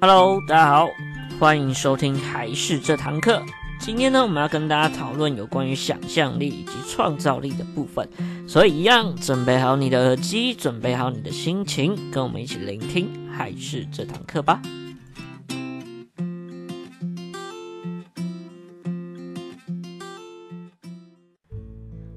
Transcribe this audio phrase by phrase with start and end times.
[0.00, 0.88] Hello，大家好，
[1.40, 3.42] 欢迎收听还是这堂课。
[3.80, 8.08] 今天呢，我们要跟大家讨论有关于想象力以及创造力的部分。
[8.46, 14.62] 所以一样，准备好你的耳机，准备好你的心情，跟我们一起聆听还是这堂课吧。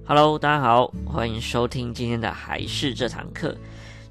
[0.05, 3.57] Hello，大家好，欢迎收听今天的还是这堂课。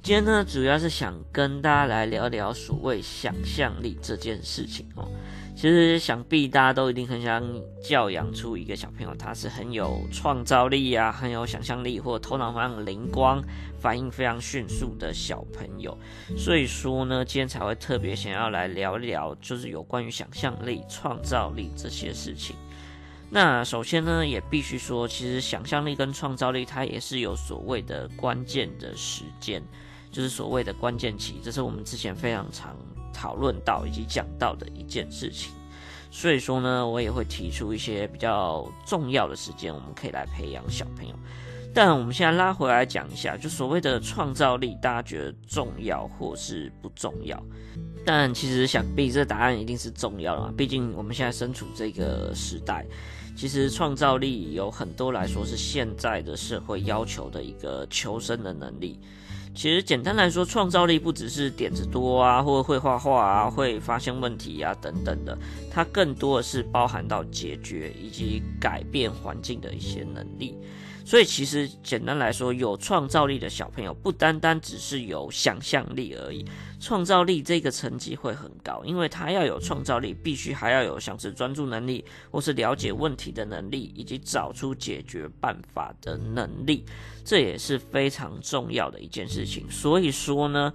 [0.03, 5.07] 今天呢，主要是想跟大家来聊聊所谓想象力这件事情哦。
[5.55, 7.43] 其实想必大家都一定很想
[7.83, 13.43] 教养出一个小朋友，他是很有创造力啊，很有想象力，或头脑非常灵光、
[13.79, 15.95] 反应非常迅速的小朋友。
[16.35, 22.55] 所以说呢，今天才会特别想要来聊一聊，就是有关于想象力、创造力这些事情。
[23.29, 29.61] 那首先呢，也必须说，其实想象力跟创造力，它也是有所谓的关键的时间。
[30.11, 32.75] 就是所谓的关键期，这是我们之前非常常
[33.13, 35.53] 讨论到以及讲到的一件事情。
[36.11, 41.15] 所以说呢，我也会提出一些比较重要的时间，我们可以来培养小朋友。
[41.73, 47.41] 但我们现在拉回来讲一下，就所谓的创造力，大家觉得重要或是不重要？
[48.05, 52.85] 但其实想必这答案一定是重要的嘛，毕竟我们现在身处这个时代，
[53.37, 58.99] 其实创造力有很多来说是现在的社会要求的一个求生的能力。
[59.53, 65.37] 其实简单来说，创造力不只是点子多啊，或会画画啊，会发现问题啊等等的，
[65.69, 70.57] 它更多的是包含到解决以及改变环境的一些能力。
[71.03, 76.45] 所以其实简单来说，有创造力的小朋友不单单只是有想象力而已，
[76.79, 86.85] 创造力这个层级会很高，因为他要有创造力，必须还要有像是专注能力，或是了解问题的能力，以及找出解决办法的能力，
[87.25, 89.69] 这也是非常重要的一件事情。
[89.69, 90.73] 所以说呢。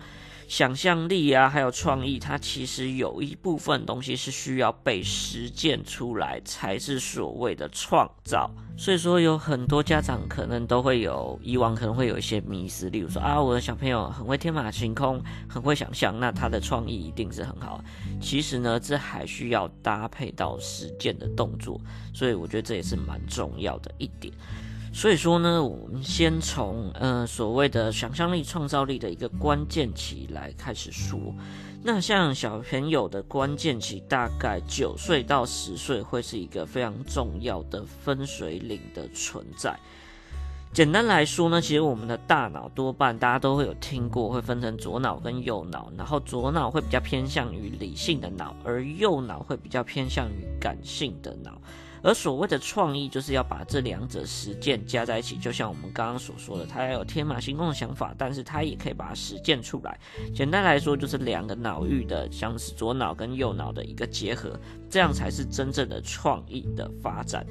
[0.49, 8.51] 想象力啊，还有创意，它其实有一部分东西是需要被实践出来，才是所谓的创造。
[8.79, 17.83] 所以说，有很多家长可能都会有以往可能会有一些迷思，例如说啊，我的小朋友很会天马行空，很会想象，那他的创意一定是很好。
[18.21, 21.81] 其实呢，这还需要搭配到实践的动作，
[22.15, 24.33] 所以我觉得这也是蛮重要的一点。
[24.97, 31.21] 所以说呢，我们先从呃所谓的想象力、创造力的一个关键期来开始说。
[31.83, 39.79] 那像小朋友的关键期，大概九岁到十岁，会是一个非常重要的分水岭的存在。
[40.73, 51.61] 简单来说呢，其实我们的大脑多半大家都会有听过，会分成左脑跟右脑，然后左脑会比较偏向于理性的脑，而右脑会比较偏向于感性的脑。
[52.07, 59.99] 而所谓的创意，就是要把这两者实践加在一起，就像我们刚刚所说的，他要有天马行空的想法，但是他也可以把它实践出来。
[60.33, 64.57] 简单来说，就是两个脑域的，像是左脑跟右脑的一个结合，
[64.89, 67.45] 这样才是真正的创意的发展。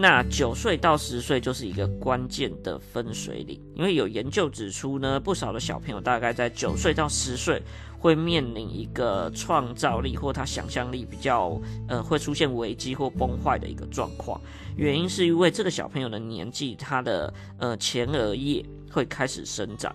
[0.00, 7.60] 那九岁到十岁就是一个关键的分水岭，因为有研究指出呢，不少的小朋友大概在九岁到十岁
[7.98, 14.40] 会面临一个创造力或他想象力比较呃会出现危机或崩坏的一个状况。
[14.76, 19.92] 原因是因为这个小朋友的年纪，他的呃前额叶会开始生长。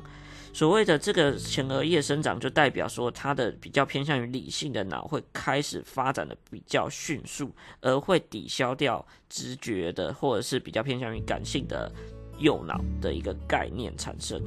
[0.54, 11.92] 所谓的这个前额叶生长，就代表说他的比较偏向于理性的脑会开始发展的比较迅速，而会抵消掉直觉的或者是比较偏向于感性的
[12.38, 14.40] 右脑的一个概念产生。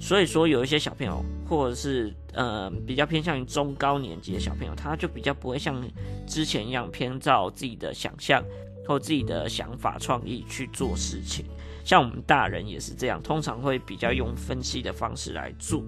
[0.00, 5.80] 所以说，有一些小朋友或者是呃比较偏向于中高年级的小朋友，他就比较不会像
[6.26, 8.42] 之前一样偏照自己的想象
[8.86, 11.44] 或自己的想法创意去做事情。
[11.84, 15.82] 像我们大人也是这样，通常会比较用分析的方式来做，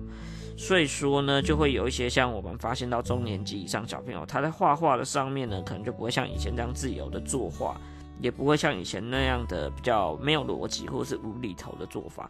[0.56, 7.81] 所以说呢，就会有一些像我们发现到中年级以上小朋友，他在画画的上面呢，可能就不会像以前这样自由的作画，
[8.21, 12.29] 也不会像以前那样的比较没有逻辑或是无厘头的做法。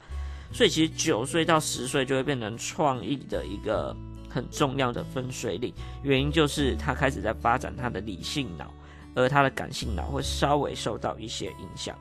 [0.52, 3.96] 所以其实九岁到十岁就会变成创意的一个
[4.28, 5.72] 很重要的分水岭，
[6.02, 8.70] 原因就是他开始在发展他的理性脑，
[9.14, 11.96] 而他的感性脑会稍微受到一些影响。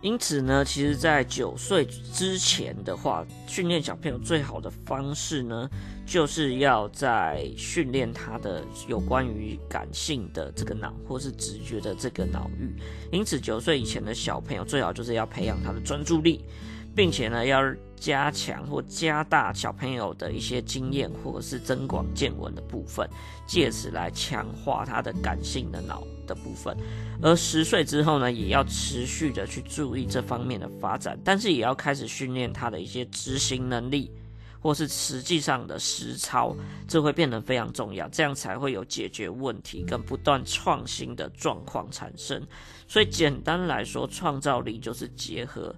[0.00, 5.70] 因此呢，其实，在九岁之前的话，训练小朋友最好的方式呢，
[6.04, 12.74] 就是要在训练他的有关于感性的这个脑，或是直觉的这个脑域。
[13.12, 16.44] 因此，九岁以前的小朋友最好就是要培养他的专注力，
[16.94, 17.62] 并且呢，要
[17.96, 23.08] 加强或加大小朋友的一些经验或者是增广见闻的部分，
[23.46, 26.76] 借此来强化他的感性的脑的部分。
[27.22, 34.10] 而十岁之后呢，也要持续的去注意这方面的发展，但是也要开始训练他的一些执行能力，
[34.60, 36.56] 或是实际上的实操，
[36.88, 42.44] 这会变得非常重要，这样才会有解决问题跟不断创新的状况产生。
[42.88, 45.72] 所以简单来说，创造力就是结合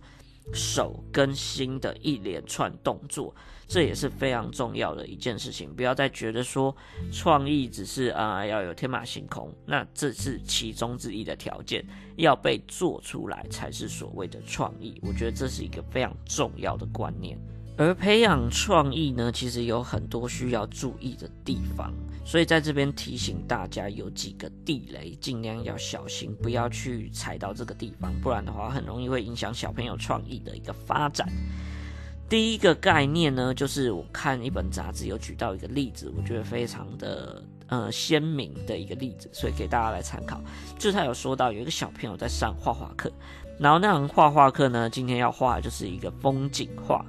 [0.53, 3.35] 手跟心的一连串动作，
[3.67, 5.75] 这也是非常重要的一件事情。
[5.75, 6.75] 不要再觉得说
[7.11, 11.85] 创意只是啊、要有天马行空，那这是其中之一的条件，
[12.17, 15.01] 要被做出来才是所谓的创意。
[15.03, 17.39] 我觉得这是一个非常重要的观念。
[17.77, 21.93] 而培养创意呢，其实有很多需要注意的地方，
[22.25, 31.29] 所以在这边提醒大家有几个地雷，尽量要小心，不要去踩到这个地方，不然的话很容易会影响小朋友创意的一个发展。
[32.29, 40.41] 第一个概念呢，就是我看一本杂志有举到一个例子，我觉得非常的呃鲜明的一个例子，所以给大家来参考。
[40.79, 43.11] 就他有说到有一个小朋友在上画画课，
[43.59, 47.05] 然后那堂画画课呢，今天要画就是一个风景画。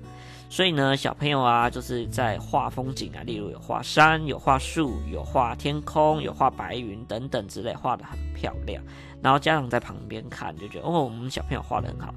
[0.49, 8.81] 所以呢，小朋友啊，就是在画风景啊，例如有画山、有画树、有画天空、有画白云等等之类，画得很漂亮。
[9.21, 12.13] 然后家长在旁边看，就觉得哦，我们小朋友画得很好。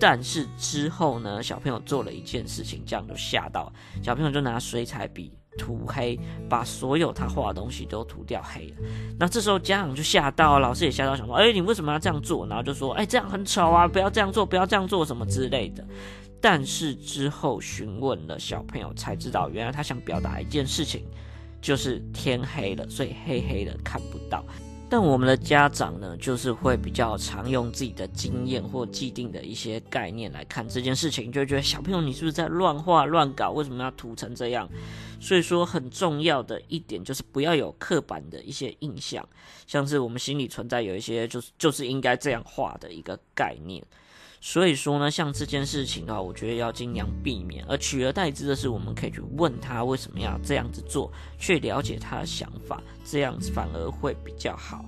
[0.00, 6.18] 但是之后呢，小朋友做了一件事情，这样就吓到小朋友，就拿水彩笔涂黑，
[6.50, 8.76] 把所有他画的东西都涂掉黑了。
[9.18, 12.46] 那这时候家长就吓到，老师也吓到，想说：哎，你为什么要这样做？
[12.46, 15.82] 然后就说：哎，这样很丑啊，不要这样做，不要这样做，什么之类的。
[16.48, 21.04] 但是之后询问了小朋友，才知道原来他想表达一件事情，
[21.60, 24.44] 就是天黑了，所以黑黑的看不到。
[24.88, 33.50] 但我们的家长呢，就是会比较常用自己的经验或既定的一些概念来看这件事情，就会觉得小朋友你是不是在乱画乱搞？
[33.50, 34.68] 为什么要涂成这样？
[35.18, 39.28] 所以说很重要的一点就是不要有刻板的一些印象，
[39.66, 43.84] 像是我们心里存在有一些就是就是应该这样画的一个概念。
[44.48, 54.84] 所以说呢，像这件事情的话，我觉得要尽量避免，而取而代之的是，我们可以去问他为什么要这样子做，去了解他的想法，这样子反而会比较好。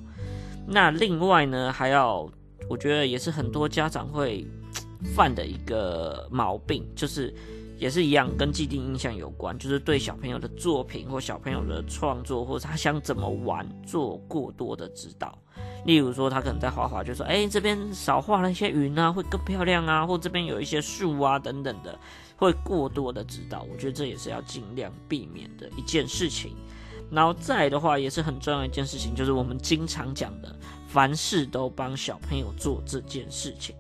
[0.65, 2.31] 那另外呢，还要
[2.69, 4.47] 我觉得也是很多家长会
[5.13, 7.35] 犯的一个毛病，就是
[7.79, 15.39] 也是一样跟既定印象有关，就是对小朋友的作品或小朋友的创作，或者他想怎么玩做过多的指导。
[15.85, 21.97] 例如说，他可能在画画，就说：“哎，这边少画了一些云啊，会更漂亮啊，或这边有一些树啊，等等的，
[22.37, 26.57] 会过多的指导。”我觉得这也是要尽量避免的一件事情。
[27.11, 30.55] 然后再的话，也是很重要一件事情，就是我们经常讲的，
[30.89, 33.75] 凡事都帮小朋友做这件事情。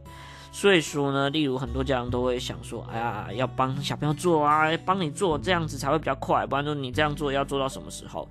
[0.61, 8.29] 所以说呢，例如很多家长都会想说：“哎呀，要帮小朋友做啊，帮你做，这样子才会比较快，不然说你这样做要做到什么时候？”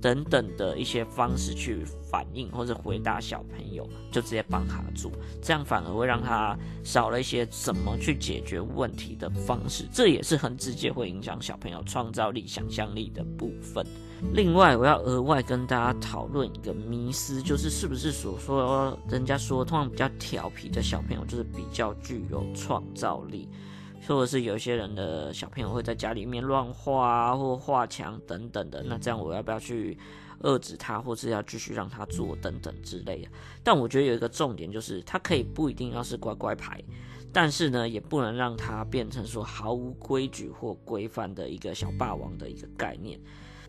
[0.00, 5.10] 等等的一些方式去反应或者回答小朋友，就直接帮他做，
[5.42, 13.84] 这样反而会让他少了一些怎么去解决问题的方式，这也是很直接会影响小朋友创造力、想象力的部分。
[14.32, 23.48] 另外，我要额外跟大家讨论一个迷思，就是是不是所说人家说通常比较调皮的小朋友就是比较具有创造力。
[24.06, 29.98] 或者是有些人的小朋友会在家里面乱画啊，或画墙等等的，那这样我要不要去
[30.42, 33.28] 遏制他，或是要继续让他做等等之类的？
[33.62, 36.82] 但我觉得有一个重点就是，他可以不一定要是乖乖牌，
[37.32, 43.20] 但是呢，也不能让他变成说毫无规矩或规范的一个小霸王的一个概念。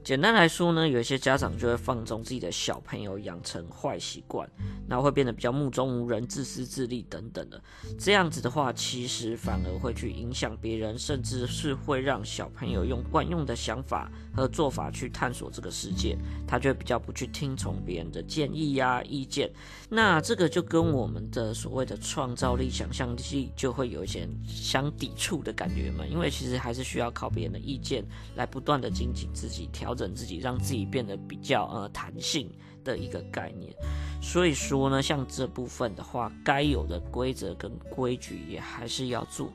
[0.02, 4.50] 简单来说呢，有一些家长就会放纵自己的小朋友养成坏习惯，
[4.88, 7.62] 那会变得比较目中无人、自私自利等等的。
[8.00, 19.52] 这样子的话，其实反而会去影响别人，甚至是会让小朋友用惯用的想法和做法去探索这个世界，他就会比较不去听从别人的建议呀、意见。
[19.90, 28.04] 那这个就跟我们的所谓的创造力、想象力就会有一些相抵触的感觉嘛，因为其实还是需要靠别人的意见
[28.36, 29.90] 来不断的精进自己调。
[30.00, 32.50] 整自己，让自己变得比较呃弹性
[32.84, 33.74] 的一个概念。
[34.22, 39.52] 所以说呢，像这部分的话，该有的规则跟规矩也还是要做。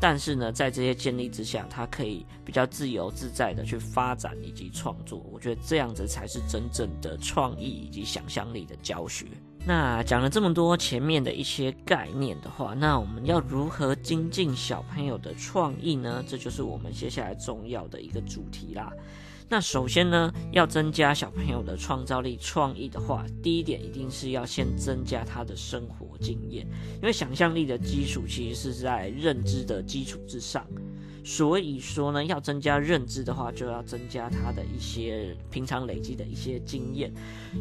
[0.00, 5.24] 但是呢，在这些建立之下，他可以比较自由自在的去发展以及创作。
[5.32, 9.26] 我觉得这样子才是真正的创意以及想象力的教学。
[9.66, 16.24] 那讲了这么多前面的一些概念的话，那我们要如何精进小朋友的创意呢？
[16.26, 18.92] 这就是我们接下来重要的一个主题啦。
[19.50, 30.66] 那首先呢，要增加小朋友的创造力、创意的话，第一点一定是要先增加他的生活经验，因为想象力的基础其实是在认知的基础之上。
[31.24, 37.12] 所以说呢，要增加认知的话，就要增加他的一些平常累积的一些经验。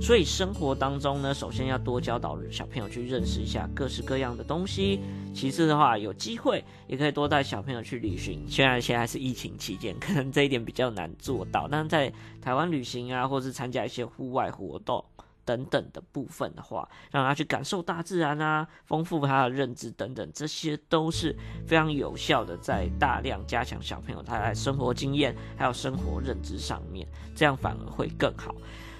[0.02, 5.00] 所以生活当中呢，首先要多教导小朋友去认识一下各式各样的东西。
[5.34, 8.46] 其次的话，有机会也可以多带小朋友去旅行。
[8.48, 12.12] 虽然现在是疫情期间，可能这一点比较难做到，但在
[12.42, 15.04] 台湾旅行啊，或是参加一些户外活动。
[15.48, 21.34] 等等的部分的话，让他去感受大自然啊，丰富他的认知等等，这些都是
[21.66, 28.54] 非常有效的，在大量加强小朋友他在生活经验还有生活认知上面，这样反而会更好。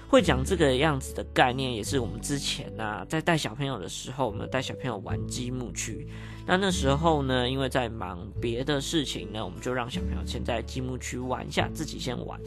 [0.08, 6.08] 会讲这个样子的概念，也是我们之前呢、啊，在带小朋友的时候，我们带小朋友玩积木区。
[6.46, 12.40] 那那时候呢，因为在忙别的事情呢，我们就让小朋友先在积木区玩一下，自己先玩。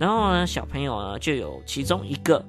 [0.00, 2.44] 然后呢，小朋友呢就有其中一个。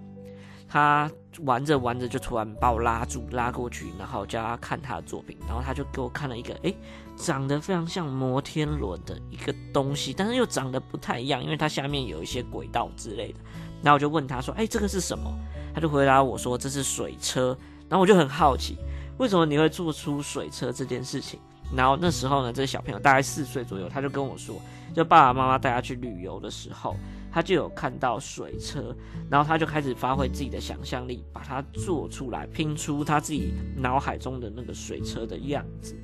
[0.68, 1.10] 他
[1.46, 6.76] 玩着玩着就突然把我拉住，拉过去，然后叫他看他的作品，然后他就给我看了一个，诶，
[7.16, 13.40] 长得非常像摩天轮的一个东西，但是又长得不太一样，因为它下面有一些轨道之类的。
[13.82, 15.32] 然后我就问他说，诶，这个是什么？
[15.74, 17.58] 他就回答我说，这是水车。
[17.88, 18.76] 然后我就很好奇，
[19.18, 21.40] 为什么你会做出水车这件事情？
[21.74, 24.60] 然后那时候呢，这个小朋友大概四岁左右，他就跟我说，
[24.94, 26.96] 就爸爸妈妈带他去旅游的时候。
[27.38, 28.96] 他就有看到水车，
[29.30, 35.96] 然后他就开始发挥自己的想象力，把它做出来，拼出他自己脑海中的那个水车的样子。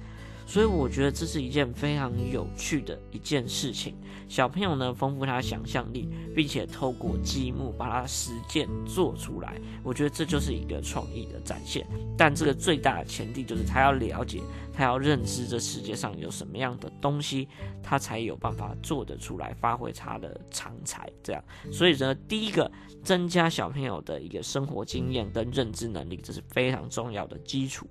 [0.46, 3.96] 所以我觉得这是一件非常有趣的一件事情。
[4.28, 9.60] 小朋友呢，丰富他想象力，并且透过积木把它实践做出来。
[9.84, 11.86] 我觉得这就是一个创意的展现。
[12.18, 14.42] 但这个最大的前提就是他要了解，
[14.74, 17.48] 他要认知这世界上有什么样的东西，
[17.84, 21.08] 他才有办法做得出来，发挥他的长才。
[21.22, 22.72] 这样，所以呢，第一个
[23.04, 27.88] 增加小朋友的一个生活经验跟认知能力，这是非常重要的基础。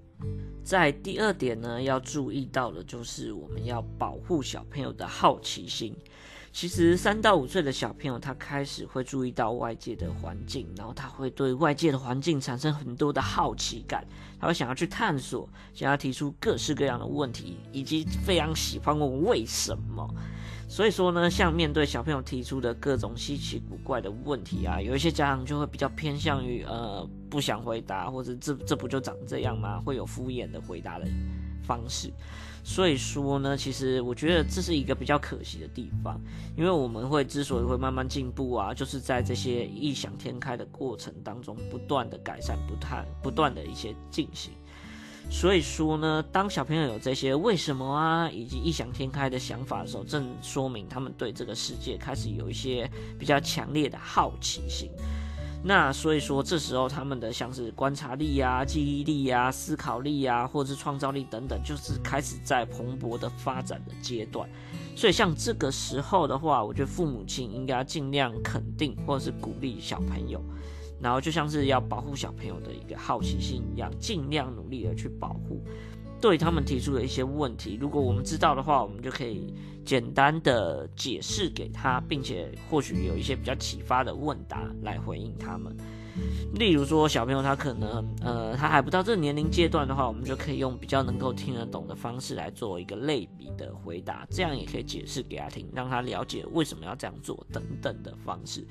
[0.62, 5.96] 在第二点呢，要注意到的就是我们要保护小朋友的好奇心。
[6.52, 14.06] 其实三到五岁的小朋友，他开始会注意到外界的环境，然后他会对外界的环境产生很多的好奇感，
[14.38, 20.06] 他会想要去探索，想要提出各式各样的问题，以及非常喜欢问为什么。
[20.72, 29.82] 所以说呢，像面对小朋友提出的各种稀奇古怪的问题啊，有一些家长就会比较偏向于呃不想回答，或者这这不就长这样吗？
[29.84, 31.06] 会有敷衍的回答的
[31.62, 32.10] 方式。
[32.64, 36.18] 所以说呢，其实我觉得这是一个比较可惜的地方，
[36.56, 44.54] 因为我们会之所以会慢慢进步啊，就是在这些异想天开的过程当中，不断的改善，不断不断的一些进行。
[45.30, 52.88] 所以说呢，当小朋友有这些为什么啊，以及异想天开的想法的时候，正说明他们对这个世界开始有一些
[53.18, 54.90] 比较强烈的好奇心。
[55.64, 64.48] 那所以说，这时候他们的像是观察力啊、记忆力啊、思考力啊，或者是创造力等等，就是开始在蓬勃的发展的阶段。
[64.96, 70.42] 所以像这个时候的话，我觉得父母亲应该尽量肯定或者是鼓励小朋友。
[71.02, 75.60] 然后就像是要保护小朋友的一个好奇心一样，尽量努力的去保护。
[76.20, 79.52] 对他们提出的一些问题，如果我们知道的话，我们就可以
[79.84, 85.76] 简单的解释给他，并且或许有一些比较启发的问答来回应他们。
[86.54, 98.64] 例如说，小朋友他可能呃他还不到这个年龄阶段的话，我们就可以用比较能够听得懂的方式来做一个类比的回答，这样也可以解释给他听，让他了解为什么要这样做等等的方式。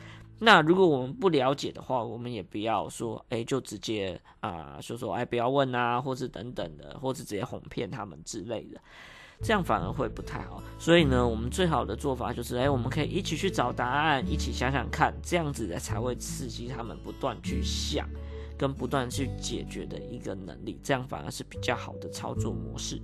[0.44, 8.82] 那如果我们不了解的话，我们也不要说，哎，就直接啊，说说，哎，不要问啊，或是等等的，或是直接哄骗他们之类的，
[9.44, 10.60] 这样反而会不太好。
[10.80, 18.10] 所以呢，我们最好的做法就是，哎，我们可以一起去找答案，一起想想看，这样子的才会刺激他们不断去想，
[18.58, 23.00] 跟不断去解决的一个能力，这样反而是比较好的操作模式。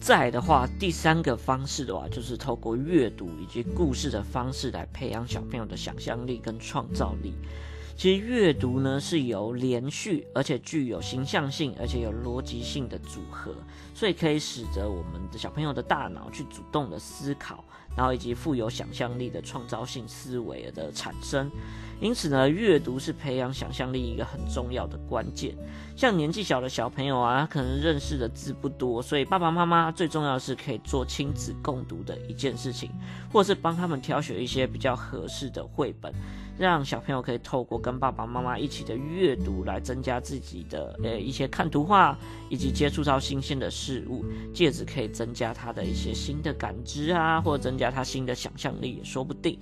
[0.00, 7.34] 再的话，第三个方式的话，就是透过阅读以及故事的方式来培养小朋友的想象力跟创造力。
[7.96, 13.54] 其实阅读呢，是由连续而且具有形象性而且有逻辑性的组合，
[13.94, 17.64] 所以可以使得我们的小朋友的大脑去主动的思考，
[17.96, 21.50] 然后以及富有想象力的创造性思维的产生。
[21.98, 25.56] 因此呢，阅读是培养想象力一个很重要的关键。
[25.96, 32.90] 像年纪小的小朋友啊，可能认识的字不多，所以爸爸妈妈最重要的是可以做亲子共读的一件事情，
[33.32, 36.12] 或是帮他们挑选一些比较合适的绘本，
[36.58, 42.16] 让小朋友可以透过跟爸爸妈妈一起的阅读来增加自己的呃一些看图画，
[42.48, 49.58] 以及接触到新鲜的事物，借此可以增加他的一些新的感知啊，或者增加他新的想象力也说不定。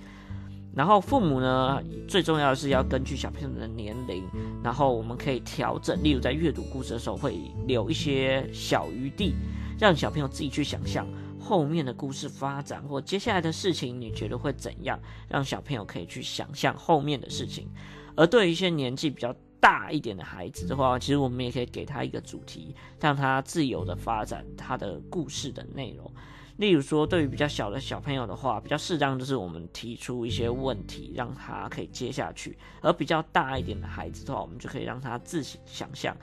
[0.73, 4.23] 然后父母呢，最重要的是要根据小朋友的年龄，
[4.61, 9.33] 然后我们可以调整，例如在阅读故事的时候会留一些小余地，
[9.79, 11.07] 让小朋友自己去想象
[11.45, 14.99] 后面的故事发展或接下来的事情，你觉得会怎样？
[15.29, 17.69] 让小朋友可以去想象后面的事情。
[18.15, 26.11] 而对于一些年纪比较大一点的孩子的话，其实我们也可以给他一个主题，让他自由的发展他的故事的内容。
[26.57, 36.15] 例如说，对于比较小的小朋友的话，比较适当就是我们提出一些问题，让他可以接下去；而比较大一点的孩子的话，我们就可以让他自行想象、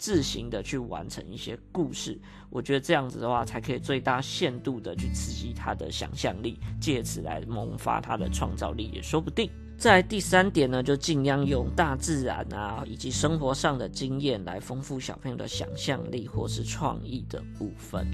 [0.00, 2.18] 自行的去完成一些故事。
[2.48, 9.48] 我觉得这样子的话，才可以最大限度的去刺激他的想象力，借此来萌发他的创造力，也说不定。
[9.76, 18.06] 在第三点呢，就尽量用大自然啊，以及生活上的经验来丰富小朋友的想象力或是创意的部分。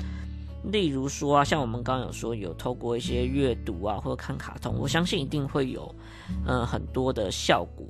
[0.71, 5.95] 例如说啊，像我们刚刚有说，有透过一些阅读啊，或者看卡通，我相信一定会有，
[6.47, 7.87] 嗯、很多的效果。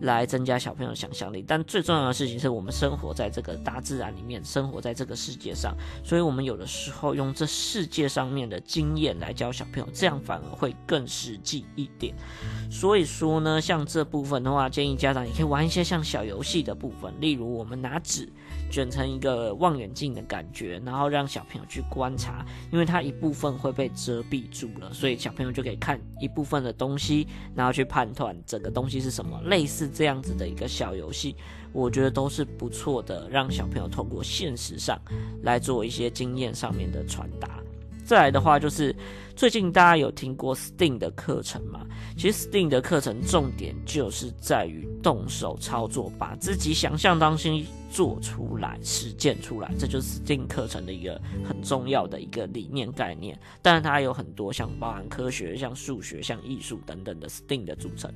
[0.00, 5.74] 来增加小朋友想象力，但最重要的事情是我们生活在这个大自然里面，生活在这个世界上，
[6.04, 12.14] 所以我们有的时候用这世界上面的经验来教小朋友，这样反而会更实际一点。
[12.70, 18.28] 所以说呢，像这部分的话，建议家长也可以玩一些像小游戏的部分，例如我们拿纸
[18.70, 29.86] 卷成一个望远镜的感觉，然后让小朋友去观察，因为它一部分会被遮蔽住了，所以小朋友就可以看一部分的东西，然后去判断整个东西是什么，类似。
[29.96, 31.36] 这样子的一个小游戏，
[31.72, 35.00] 我觉得都是不错的，让小朋友透过现实上
[35.42, 37.60] 来做一些经验上面的传达。
[38.06, 38.94] 再来的话，就是
[39.34, 41.84] 最近大家有听过 STEAM 的课程吗？
[42.16, 53.36] 其实 STEAM 的课程重点就是在于动手操作，把自己想象当中做出来、实践出来，这就是 STEAM 课程的一个很重要的一个理念概念。
[53.60, 58.08] 当然，它有很多像包含科学、像数学、像艺术等等的 STEAM 的组成。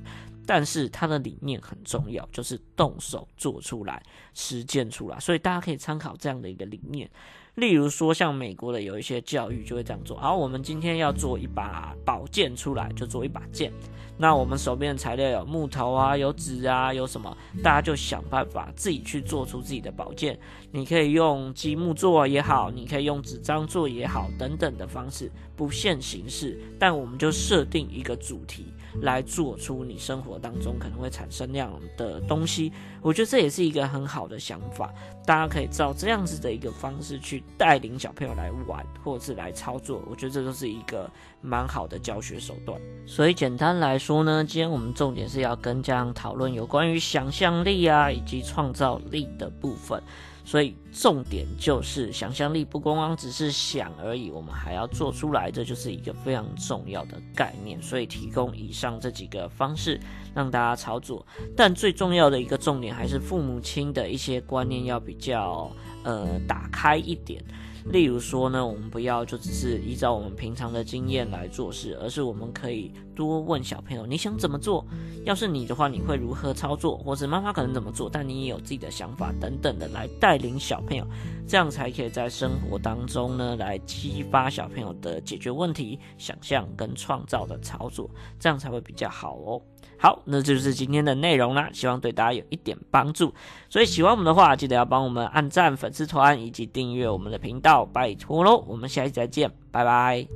[0.45, 4.01] 但是它的理念很重要，就是动手做出来、
[4.33, 5.19] 实践出来。
[5.19, 7.09] 所以大家可以参考这样的一个理念。
[7.55, 10.17] 例如说，像美国的有一些教育就会这样做。
[10.17, 13.71] 好，我们今天要做一把宝剑出来，就做一把剑。
[14.17, 17.35] 那我们手边的材料有木头啊，有纸啊，有什么？
[17.63, 20.39] 大家就想办法自己去做出自己的宝剑。
[20.71, 26.57] 你可以用积木做也好，你可以用纸张做也好，等等的方式，不限形式。
[26.79, 28.67] 但我们就设定一个主题。
[29.03, 34.93] 来做出你生活当中可能会产生那样的东西，我觉得这也是一个很好的想法。
[35.25, 40.01] 大家可以照这样子的一个方式去带领小朋友来玩，或者是来操作。
[40.09, 41.09] 我觉得这都是一个
[41.41, 42.79] 蛮好的教学手段。
[43.05, 50.01] 所以简单来说呢，今天我们重点是要跟家长讨论有关于想象力啊以及创造力的部分。
[50.43, 57.79] 所以重点就是想象力不光光只是想而已，我们还要做出来，这就是一个非常重要的概念。
[57.79, 59.99] 所以提供以上这几个方式
[60.33, 61.23] 让大家操作，
[61.55, 65.71] 但最重要的一个重点还是父母亲的一些观念要比较
[66.03, 67.43] 呃打开一点。
[67.85, 74.85] 例如说呢，我们不要就只是依照我们平常的经验来做事，而是我们可以多问小朋友，你想怎么做？
[75.25, 76.97] 要是你的话，你会如何操作？
[76.97, 81.05] 或者妈妈可能怎么做，但你也有自己的想法等等的来带领小朋友，
[81.47, 89.61] 这样才可以在生活当中呢来激发小朋友的解决问题、想象跟创造的操作，这样才会比较好哦。
[89.97, 93.31] 好，那这就是今天的内容啦，希望对大家有一点帮助。
[93.69, 98.65] 所以喜欢我们的话，记得要帮我们按赞、粉丝团以及订阅我们的频道道，拜托喽！
[98.67, 100.27] 我们下期再见，拜拜。